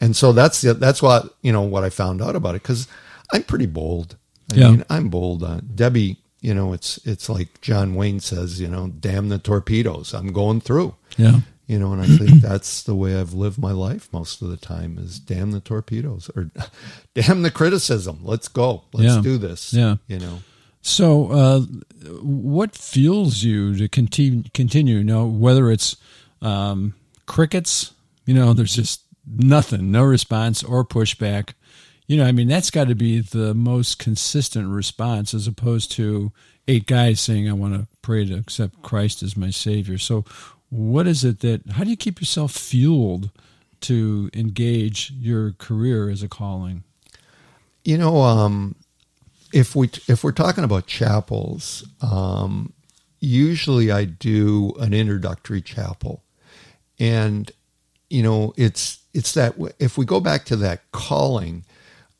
[0.00, 2.88] And so that's the, that's what, you know, what I found out about it because
[3.32, 4.16] I'm pretty bold.
[4.52, 4.70] I Yeah.
[4.70, 5.42] mean, I'm bold.
[5.42, 10.12] Uh, Debbie, you know, it's it's like John Wayne says, you know, damn the torpedoes.
[10.12, 10.94] I'm going through.
[11.16, 11.40] yeah.
[11.66, 14.58] You know, and I think that's the way I've lived my life most of the
[14.58, 16.50] time is damn the torpedoes or
[17.14, 18.18] damn the criticism.
[18.22, 18.82] Let's go.
[18.92, 19.22] Let's Yeah.
[19.22, 19.72] do this.
[19.72, 19.96] Yeah.
[20.06, 20.40] You know.
[20.82, 21.60] So, uh,
[22.20, 24.42] what fuels you to continue?
[24.52, 25.96] Continue, you know, whether it's
[26.42, 26.92] um,
[27.24, 27.94] crickets,
[28.26, 31.54] you know, there's just nothing, no response or pushback.
[32.06, 36.32] You know, I mean, that's got to be the most consistent response, as opposed to
[36.68, 40.24] eight guys saying, "I want to pray to accept Christ as my Savior." So,
[40.68, 41.62] what is it that?
[41.72, 43.30] How do you keep yourself fueled
[43.82, 46.84] to engage your career as a calling?
[47.84, 48.74] You know, um,
[49.52, 52.72] if we if we're talking about chapels, um,
[53.20, 56.22] usually I do an introductory chapel,
[56.98, 57.50] and
[58.10, 61.64] you know it's it's that if we go back to that calling,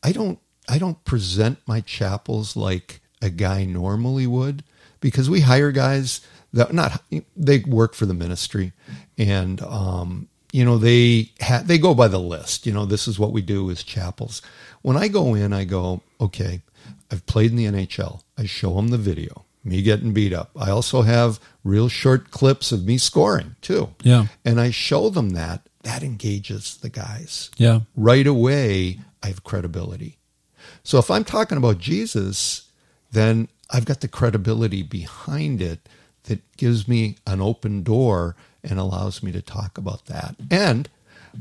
[0.05, 0.39] I don't
[0.69, 4.63] I don't present my chapels like a guy normally would
[5.01, 6.21] because we hire guys
[6.53, 7.03] that not
[7.37, 8.73] they work for the ministry
[9.19, 12.67] and um, you know they ha- they go by the list.
[12.67, 14.43] You know this is what we do as chapels.
[14.83, 16.61] When I go in, I go okay.
[17.11, 18.23] I've played in the NHL.
[18.37, 20.51] I show them the video, me getting beat up.
[20.57, 23.91] I also have real short clips of me scoring too.
[24.03, 25.63] Yeah, And I show them that.
[25.83, 27.51] That engages the guys.
[27.59, 30.19] yeah, Right away, I have credibility.
[30.83, 32.69] So if I'm talking about Jesus,
[33.11, 35.89] then I've got the credibility behind it
[36.25, 40.37] that gives me an open door and allows me to talk about that.
[40.51, 40.91] And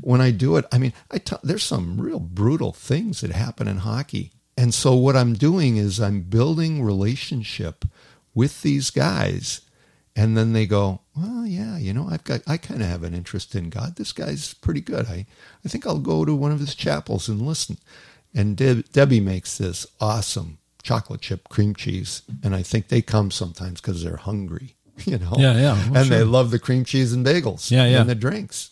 [0.00, 3.68] when I do it, I mean, I t- there's some real brutal things that happen
[3.68, 4.32] in hockey.
[4.56, 7.84] And so what I'm doing is I'm building relationship
[8.34, 9.60] with these guys
[10.16, 13.14] and then they go, well, yeah, you know, I've got, I kind of have an
[13.14, 13.96] interest in God.
[13.96, 15.06] This guy's pretty good.
[15.06, 15.26] I,
[15.64, 17.78] I think I'll go to one of his chapels and listen.
[18.34, 23.30] And Deb, Debbie makes this awesome chocolate chip cream cheese, and I think they come
[23.30, 25.34] sometimes because they're hungry, you know.
[25.36, 25.90] Yeah, yeah.
[25.90, 27.70] Well, and they love the cream cheese and bagels.
[27.70, 28.00] Yeah, yeah.
[28.00, 28.70] And the drinks.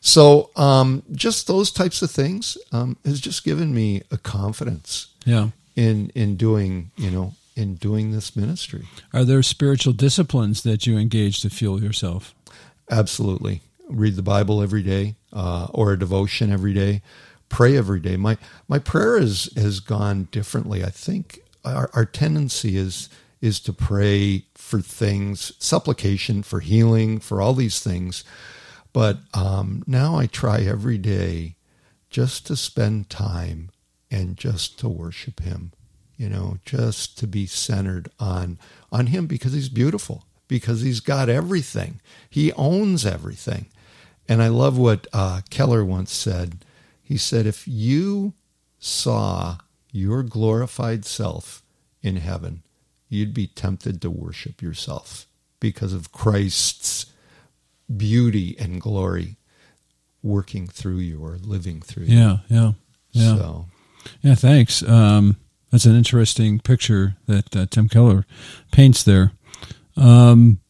[0.00, 5.48] So um, just those types of things um, has just given me a confidence yeah.
[5.74, 8.86] in in doing, you know, in doing this ministry.
[9.12, 12.34] Are there spiritual disciplines that you engage to fuel yourself?
[12.90, 13.62] Absolutely.
[13.88, 17.02] Read the Bible every day, uh, or a devotion every day.
[17.48, 18.16] Pray every day.
[18.16, 18.36] My
[18.68, 20.84] my prayer is has gone differently.
[20.84, 23.08] I think our, our tendency is
[23.40, 28.24] is to pray for things, supplication for healing, for all these things.
[28.92, 31.56] But um, now I try every day
[32.10, 33.70] just to spend time
[34.10, 35.72] and just to worship Him.
[36.16, 38.58] You know, just to be centered on
[38.90, 42.00] on Him because He's beautiful, because He's got everything.
[42.28, 43.66] He owns everything.
[44.28, 46.64] And I love what uh, Keller once said.
[47.02, 48.34] He said, "If you
[48.78, 49.58] saw
[49.92, 51.62] your glorified self
[52.02, 52.62] in heaven,
[53.08, 55.26] you'd be tempted to worship yourself
[55.60, 57.06] because of Christ's
[57.94, 59.36] beauty and glory
[60.22, 62.18] working through you or living through you.
[62.18, 62.72] Yeah, yeah,
[63.12, 63.36] yeah.
[63.36, 63.66] So,
[64.22, 64.82] Yeah, thanks.
[64.82, 65.36] Um,
[65.70, 68.24] that's an interesting picture that uh, Tim Keller
[68.72, 69.32] paints there.
[69.96, 70.60] Um,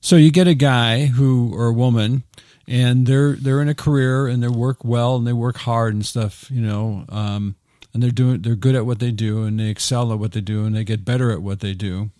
[0.00, 2.24] so you get a guy who or a woman,
[2.66, 6.04] and they're they're in a career and they work well and they work hard and
[6.04, 7.56] stuff, you know, um,
[7.94, 10.40] and they're doing they're good at what they do and they excel at what they
[10.40, 12.10] do and they get better at what they do,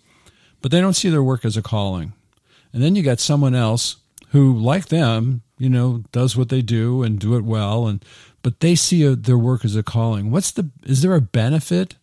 [0.61, 2.13] but they don't see their work as a calling.
[2.71, 3.97] And then you got someone else
[4.29, 8.03] who, like them, you know, does what they do and do it well, and
[8.43, 10.29] but they see a, their work as a calling.
[10.29, 11.95] What's the is there a benefit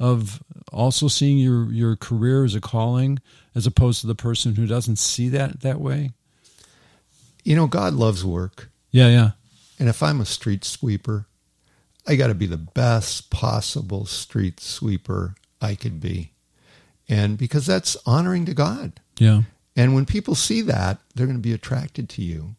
[0.00, 3.20] of also seeing your your career as a calling
[3.54, 6.10] as opposed to the person who doesn't see that that way?
[7.44, 8.70] you know, God loves work.
[8.92, 9.30] Yeah, yeah,
[9.78, 11.26] And if I'm a street sweeper,
[12.06, 16.32] I got to be the best possible street sweeper I could be.
[17.08, 19.00] And because that's honoring to God.
[19.18, 19.42] yeah,
[19.74, 22.54] And when people see that, they're going to be attracted to you.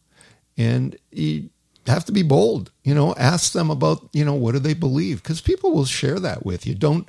[0.57, 1.49] And you
[1.87, 5.21] have to be bold, you know, ask them about, you know, what do they believe?
[5.21, 6.75] Because people will share that with you.
[6.75, 7.07] Don't,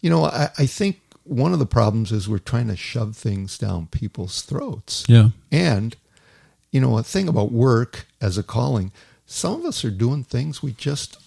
[0.00, 3.58] you know, I, I think one of the problems is we're trying to shove things
[3.58, 5.04] down people's throats.
[5.08, 5.96] yeah, And,
[6.70, 8.92] you know, a thing about work as a calling,
[9.26, 11.18] some of us are doing things we just,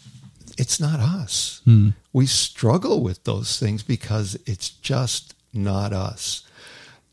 [0.58, 1.62] it's not us.
[1.66, 1.90] Hmm.
[2.14, 6.44] We struggle with those things because it's just not us.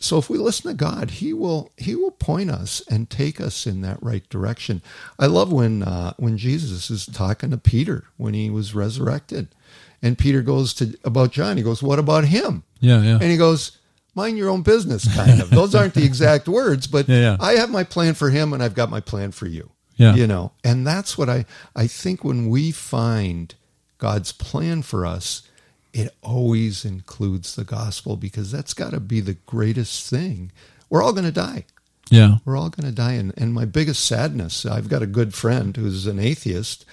[0.03, 3.67] So if we listen to God, He will He will point us and take us
[3.67, 4.83] in that right direction.
[5.19, 9.49] I love when uh, when Jesus is talking to Peter when he was resurrected,
[10.03, 11.57] and Peter goes to about John.
[11.57, 13.79] He goes, "What about him?" yeah, yeah, And he goes,
[14.15, 15.51] mind your own business, kind of.
[15.51, 17.37] Those aren't the exact words, but Yeah, yeah.
[17.41, 19.71] I have my plan for him and I've got my plan for you.
[19.97, 20.15] Yeah.
[20.15, 21.45] You know, and that's what I,
[21.77, 23.55] I think when we find
[23.99, 25.43] God's plan for us,
[25.93, 30.51] it always includes the gospel because that's got to be the greatest thing.
[30.89, 31.65] We're all going to die.
[32.11, 33.13] yeah, We're all going to die.
[33.13, 36.85] And, and my biggest sadness, I've got a good friend who's an atheist,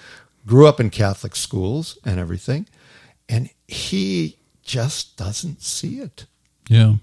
[0.46, 2.66] grew up in Catholic schools and everything,
[3.28, 6.26] and he just doesn't see it.
[6.68, 6.94] yeah.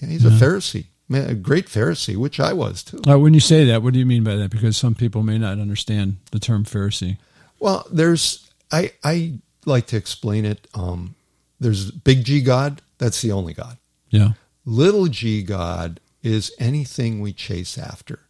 [0.00, 3.00] Yeah, he's a Pharisee, man, a great Pharisee, which I was too.
[3.08, 4.48] Uh, when you say that, what do you mean by that?
[4.50, 7.16] Because some people may not understand the term Pharisee.
[7.58, 10.68] Well, there's I I like to explain it.
[10.72, 11.16] Um,
[11.60, 13.78] there's big G God, that's the only God.
[14.10, 14.32] Yeah,
[14.64, 18.20] Little G God is anything we chase after,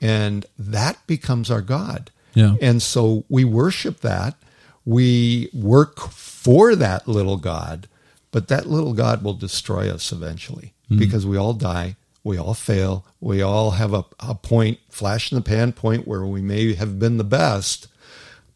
[0.00, 2.10] and that becomes our God.
[2.34, 2.54] Yeah.
[2.60, 4.34] and so we worship that.
[4.84, 7.88] We work for that little God,
[8.30, 10.98] but that little God will destroy us eventually hmm.
[10.98, 11.96] because we all die.
[12.24, 13.04] We all fail.
[13.20, 16.98] We all have a, a point, flash in the pan point where we may have
[16.98, 17.88] been the best,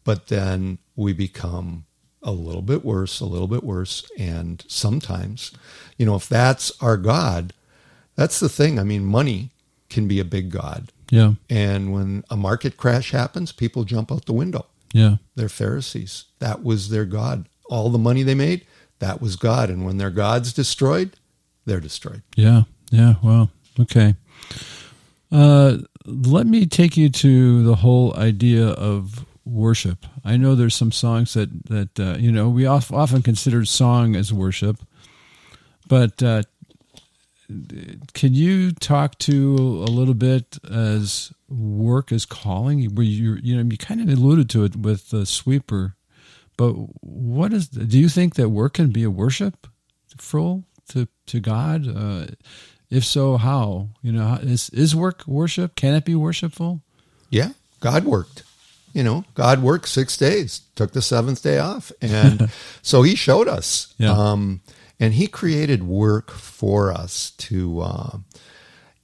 [0.03, 1.85] but then we become
[2.23, 4.03] a little bit worse, a little bit worse.
[4.17, 5.51] And sometimes,
[5.97, 7.53] you know, if that's our God,
[8.15, 8.79] that's the thing.
[8.79, 9.49] I mean, money
[9.89, 10.91] can be a big God.
[11.11, 14.65] yeah, And when a market crash happens, people jump out the window.
[14.93, 16.25] yeah, They're Pharisees.
[16.39, 17.47] That was their God.
[17.69, 18.65] All the money they made,
[18.99, 19.69] that was God.
[19.69, 21.11] And when their God's destroyed,
[21.65, 22.21] they're destroyed.
[22.35, 23.15] yeah, yeah.
[23.23, 24.15] Well, okay.
[25.31, 30.05] Uh, let me take you to the whole idea of worship.
[30.23, 34.15] I know there's some songs that that uh, you know we of, often consider song
[34.15, 34.77] as worship,
[35.87, 36.43] but uh,
[38.13, 39.55] can you talk to
[39.87, 42.83] a little bit as work as calling?
[42.95, 45.95] Where you you know you kind of alluded to it with the sweeper,
[46.57, 47.67] but what is?
[47.67, 49.67] Do you think that work can be a worship,
[50.17, 51.87] full to to God?
[51.87, 52.27] Uh,
[52.89, 53.89] if so, how?
[54.01, 55.75] You know, is is work worship?
[55.75, 56.81] Can it be worshipful?
[57.29, 58.43] Yeah, God worked.
[58.93, 61.91] You know, God worked six days, took the seventh day off.
[62.01, 62.49] And
[62.81, 63.93] so he showed us.
[63.97, 64.11] Yeah.
[64.11, 64.61] Um,
[64.99, 68.17] and he created work for us to, uh,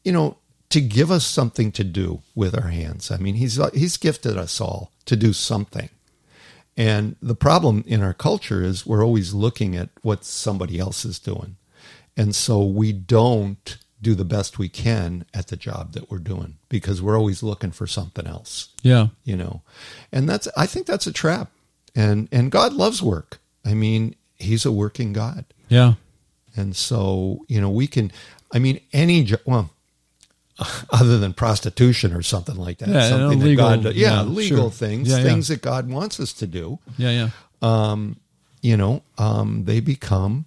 [0.04, 0.38] you know,
[0.70, 3.10] to give us something to do with our hands.
[3.10, 5.90] I mean, he's, he's gifted us all to do something.
[6.78, 11.20] And the problem in our culture is we're always looking at what somebody else is
[11.20, 11.58] doing.
[12.16, 16.58] And so we don't do the best we can at the job that we're doing
[16.70, 19.62] because we're always looking for something else, Yeah, you know.
[20.12, 21.52] And that's I think that's a trap.
[21.96, 23.40] And and God loves work.
[23.66, 25.44] I mean, he's a working God.
[25.68, 25.94] yeah,
[26.56, 28.12] And so, you know, we can
[28.54, 29.70] I mean any jo- well
[30.92, 32.90] other than prostitution or something like that.
[32.90, 34.72] Yeah, something illegal- that God yeah, yeah, legal sure.
[34.72, 35.24] things, yeah.
[35.24, 36.80] things that God wants us to do.
[36.98, 37.30] yeah, yeah.
[37.62, 38.16] Um,
[38.62, 40.46] you know, um, they become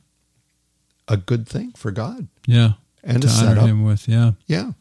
[1.09, 2.29] a good thing for God.
[2.47, 2.73] Yeah.
[3.05, 3.69] And to to set honor up.
[3.69, 4.33] him with, yeah.
[4.47, 4.73] Yeah.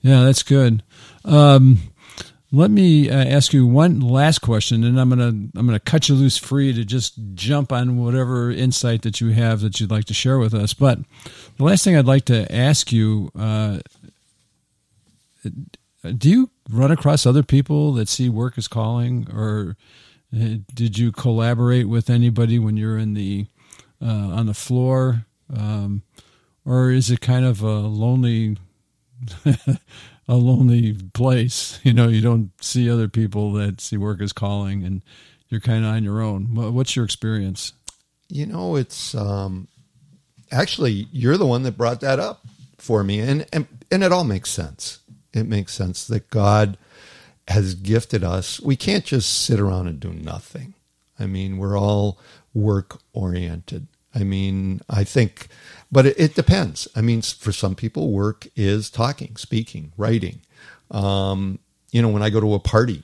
[0.00, 0.82] Yeah, that's good.
[1.24, 1.78] Um,
[2.54, 6.14] let me uh, ask you one last question, and I'm gonna I'm gonna cut you
[6.14, 10.14] loose free to just jump on whatever insight that you have that you'd like to
[10.14, 10.74] share with us.
[10.74, 10.98] But
[11.56, 13.78] the last thing I'd like to ask you: uh,
[15.42, 19.76] Do you run across other people that see work as calling, or
[20.34, 23.46] uh, did you collaborate with anybody when you're in the
[24.02, 25.24] uh, on the floor,
[25.56, 26.02] um,
[26.64, 28.56] or is it kind of a lonely
[30.28, 31.78] a lonely place.
[31.82, 35.02] You know, you don't see other people that see work as calling, and
[35.48, 36.54] you're kind of on your own.
[36.54, 37.72] What's your experience?
[38.28, 39.68] You know, it's um,
[40.50, 42.46] actually you're the one that brought that up
[42.78, 45.00] for me, and and and it all makes sense.
[45.34, 46.78] It makes sense that God
[47.48, 48.60] has gifted us.
[48.60, 50.74] We can't just sit around and do nothing.
[51.18, 52.18] I mean, we're all
[52.54, 53.88] work oriented.
[54.14, 55.48] I mean, I think
[55.92, 56.88] but it, it, depends.
[56.96, 60.40] I mean, for some people, work is talking, speaking, writing.
[60.90, 61.58] Um,
[61.90, 63.02] you know, when I go to a party,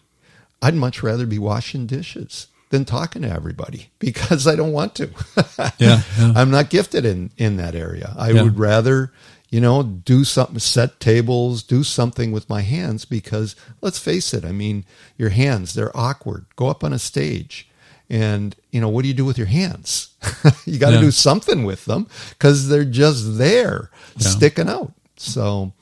[0.62, 5.10] I'd much rather be washing dishes than talking to everybody because I don't want to.
[5.78, 8.14] yeah, yeah, I'm not gifted in in that area.
[8.16, 8.42] I yeah.
[8.42, 9.12] would rather,
[9.50, 14.46] you know, do something, set tables, do something with my hands because let's face it.
[14.46, 14.86] I mean,
[15.18, 16.46] your hands they're awkward.
[16.56, 17.67] Go up on a stage
[18.10, 20.14] and, you know, what do you do with your hands?
[20.64, 21.02] you got to yeah.
[21.02, 24.28] do something with them because they're just there yeah.
[24.28, 24.92] sticking out.
[25.16, 25.72] So,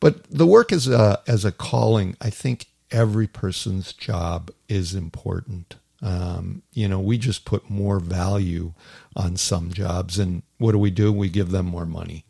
[0.00, 5.76] but the work as a, as a calling, I think every person's job is important.
[6.02, 8.72] Um, you know, we just put more value
[9.16, 11.12] on some jobs, and what do we do?
[11.12, 12.24] We give them more money.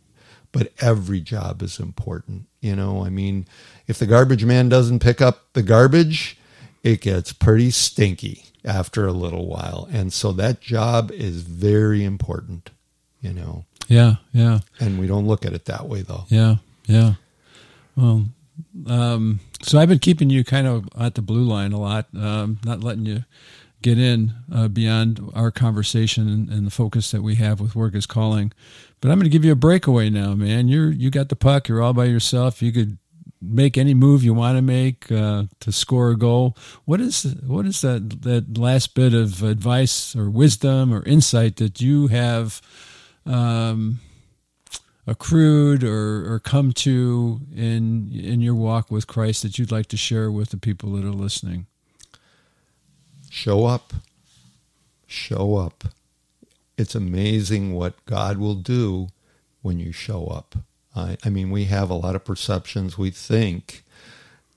[0.52, 2.46] But every job is important.
[2.60, 3.46] You know, I mean,
[3.86, 6.38] if the garbage man doesn't pick up the garbage,
[6.82, 9.88] it gets pretty stinky after a little while.
[9.90, 12.70] And so that job is very important,
[13.20, 13.64] you know.
[13.88, 14.60] Yeah, yeah.
[14.80, 16.24] And we don't look at it that way though.
[16.28, 16.56] Yeah,
[16.86, 17.14] yeah.
[17.96, 18.26] Well,
[18.86, 22.58] um, so I've been keeping you kind of at the blue line a lot, um,
[22.64, 23.24] not letting you
[23.82, 27.94] get in uh, beyond our conversation and, and, the focus that we have with work
[27.94, 28.52] is calling.
[29.00, 30.68] But I'm going to give you a breakaway now, man.
[30.68, 31.68] You're you got the puck.
[31.68, 32.60] You're all by yourself.
[32.60, 32.98] You could
[33.40, 36.56] make any move you want to make uh, to score a goal.
[36.84, 41.80] What is what is that that last bit of advice or wisdom or insight that
[41.80, 42.60] you have
[43.26, 44.00] um,
[45.06, 49.96] accrued or, or come to in in your walk with Christ that you'd like to
[49.96, 51.66] share with the people that are listening?
[53.30, 53.92] Show up.
[55.06, 55.84] Show up.
[56.76, 59.08] It's amazing what God will do
[59.62, 60.54] when you show up.
[60.98, 62.98] I, I mean, we have a lot of perceptions.
[62.98, 63.84] We think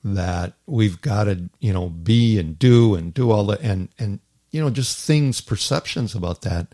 [0.04, 4.20] that we've got to, you know, be and do and do all the and and
[4.52, 6.68] you know just things, perceptions about that.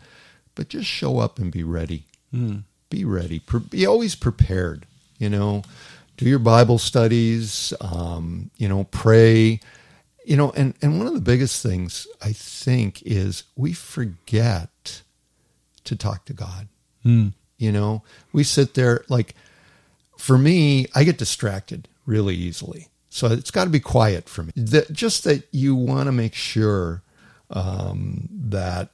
[0.55, 2.05] But just show up and be ready.
[2.33, 2.63] Mm.
[2.89, 3.41] Be ready.
[3.69, 4.85] Be always prepared.
[5.19, 5.63] You know,
[6.17, 7.73] do your Bible studies.
[7.81, 9.59] Um, you know, pray.
[10.25, 15.01] You know, and and one of the biggest things I think is we forget
[15.83, 16.67] to talk to God.
[17.05, 17.33] Mm.
[17.57, 18.03] You know,
[18.33, 19.35] we sit there like
[20.17, 22.87] for me, I get distracted really easily.
[23.09, 24.51] So it's got to be quiet for me.
[24.91, 27.01] Just that you want to make sure
[27.49, 28.89] um, that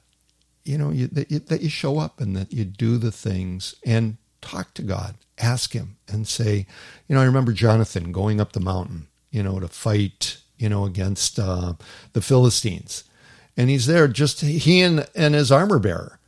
[0.64, 3.74] you know you, that, you, that you show up and that you do the things
[3.84, 6.66] and talk to God, ask Him, and say,
[7.08, 10.84] you know, I remember Jonathan going up the mountain, you know, to fight, you know,
[10.84, 11.74] against uh,
[12.12, 13.04] the Philistines,
[13.56, 16.18] and he's there just he and, and his armor bearer,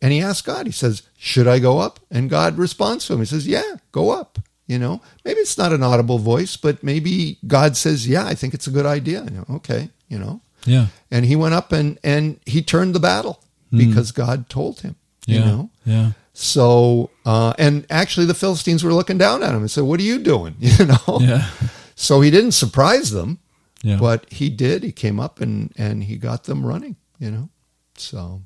[0.00, 2.00] and he asks God, he says, Should I go up?
[2.10, 3.20] And God responds to him.
[3.20, 4.38] He says, Yeah, go up.
[4.66, 8.54] You know, maybe it's not an audible voice, but maybe God says, Yeah, I think
[8.54, 9.24] it's a good idea.
[9.24, 10.40] You know, okay, you know.
[10.64, 10.86] Yeah.
[11.10, 13.78] And he went up and and he turned the battle mm.
[13.78, 14.96] because God told him.
[15.26, 15.44] You yeah.
[15.44, 15.70] know?
[15.84, 16.10] Yeah.
[16.32, 20.04] So uh, and actually the Philistines were looking down at him and said, What are
[20.04, 20.56] you doing?
[20.60, 21.18] You know?
[21.20, 21.48] Yeah.
[21.94, 23.38] So he didn't surprise them.
[23.82, 23.98] Yeah.
[23.98, 24.84] But he did.
[24.84, 27.48] He came up and and he got them running, you know.
[27.96, 28.42] So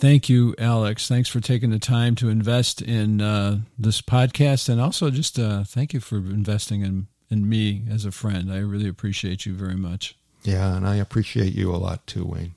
[0.00, 1.08] Thank you, Alex.
[1.08, 5.62] Thanks for taking the time to invest in uh, this podcast, and also just uh,
[5.64, 8.50] thank you for investing in in me as a friend.
[8.50, 10.16] I really appreciate you very much.
[10.42, 12.54] Yeah, and I appreciate you a lot too, Wayne.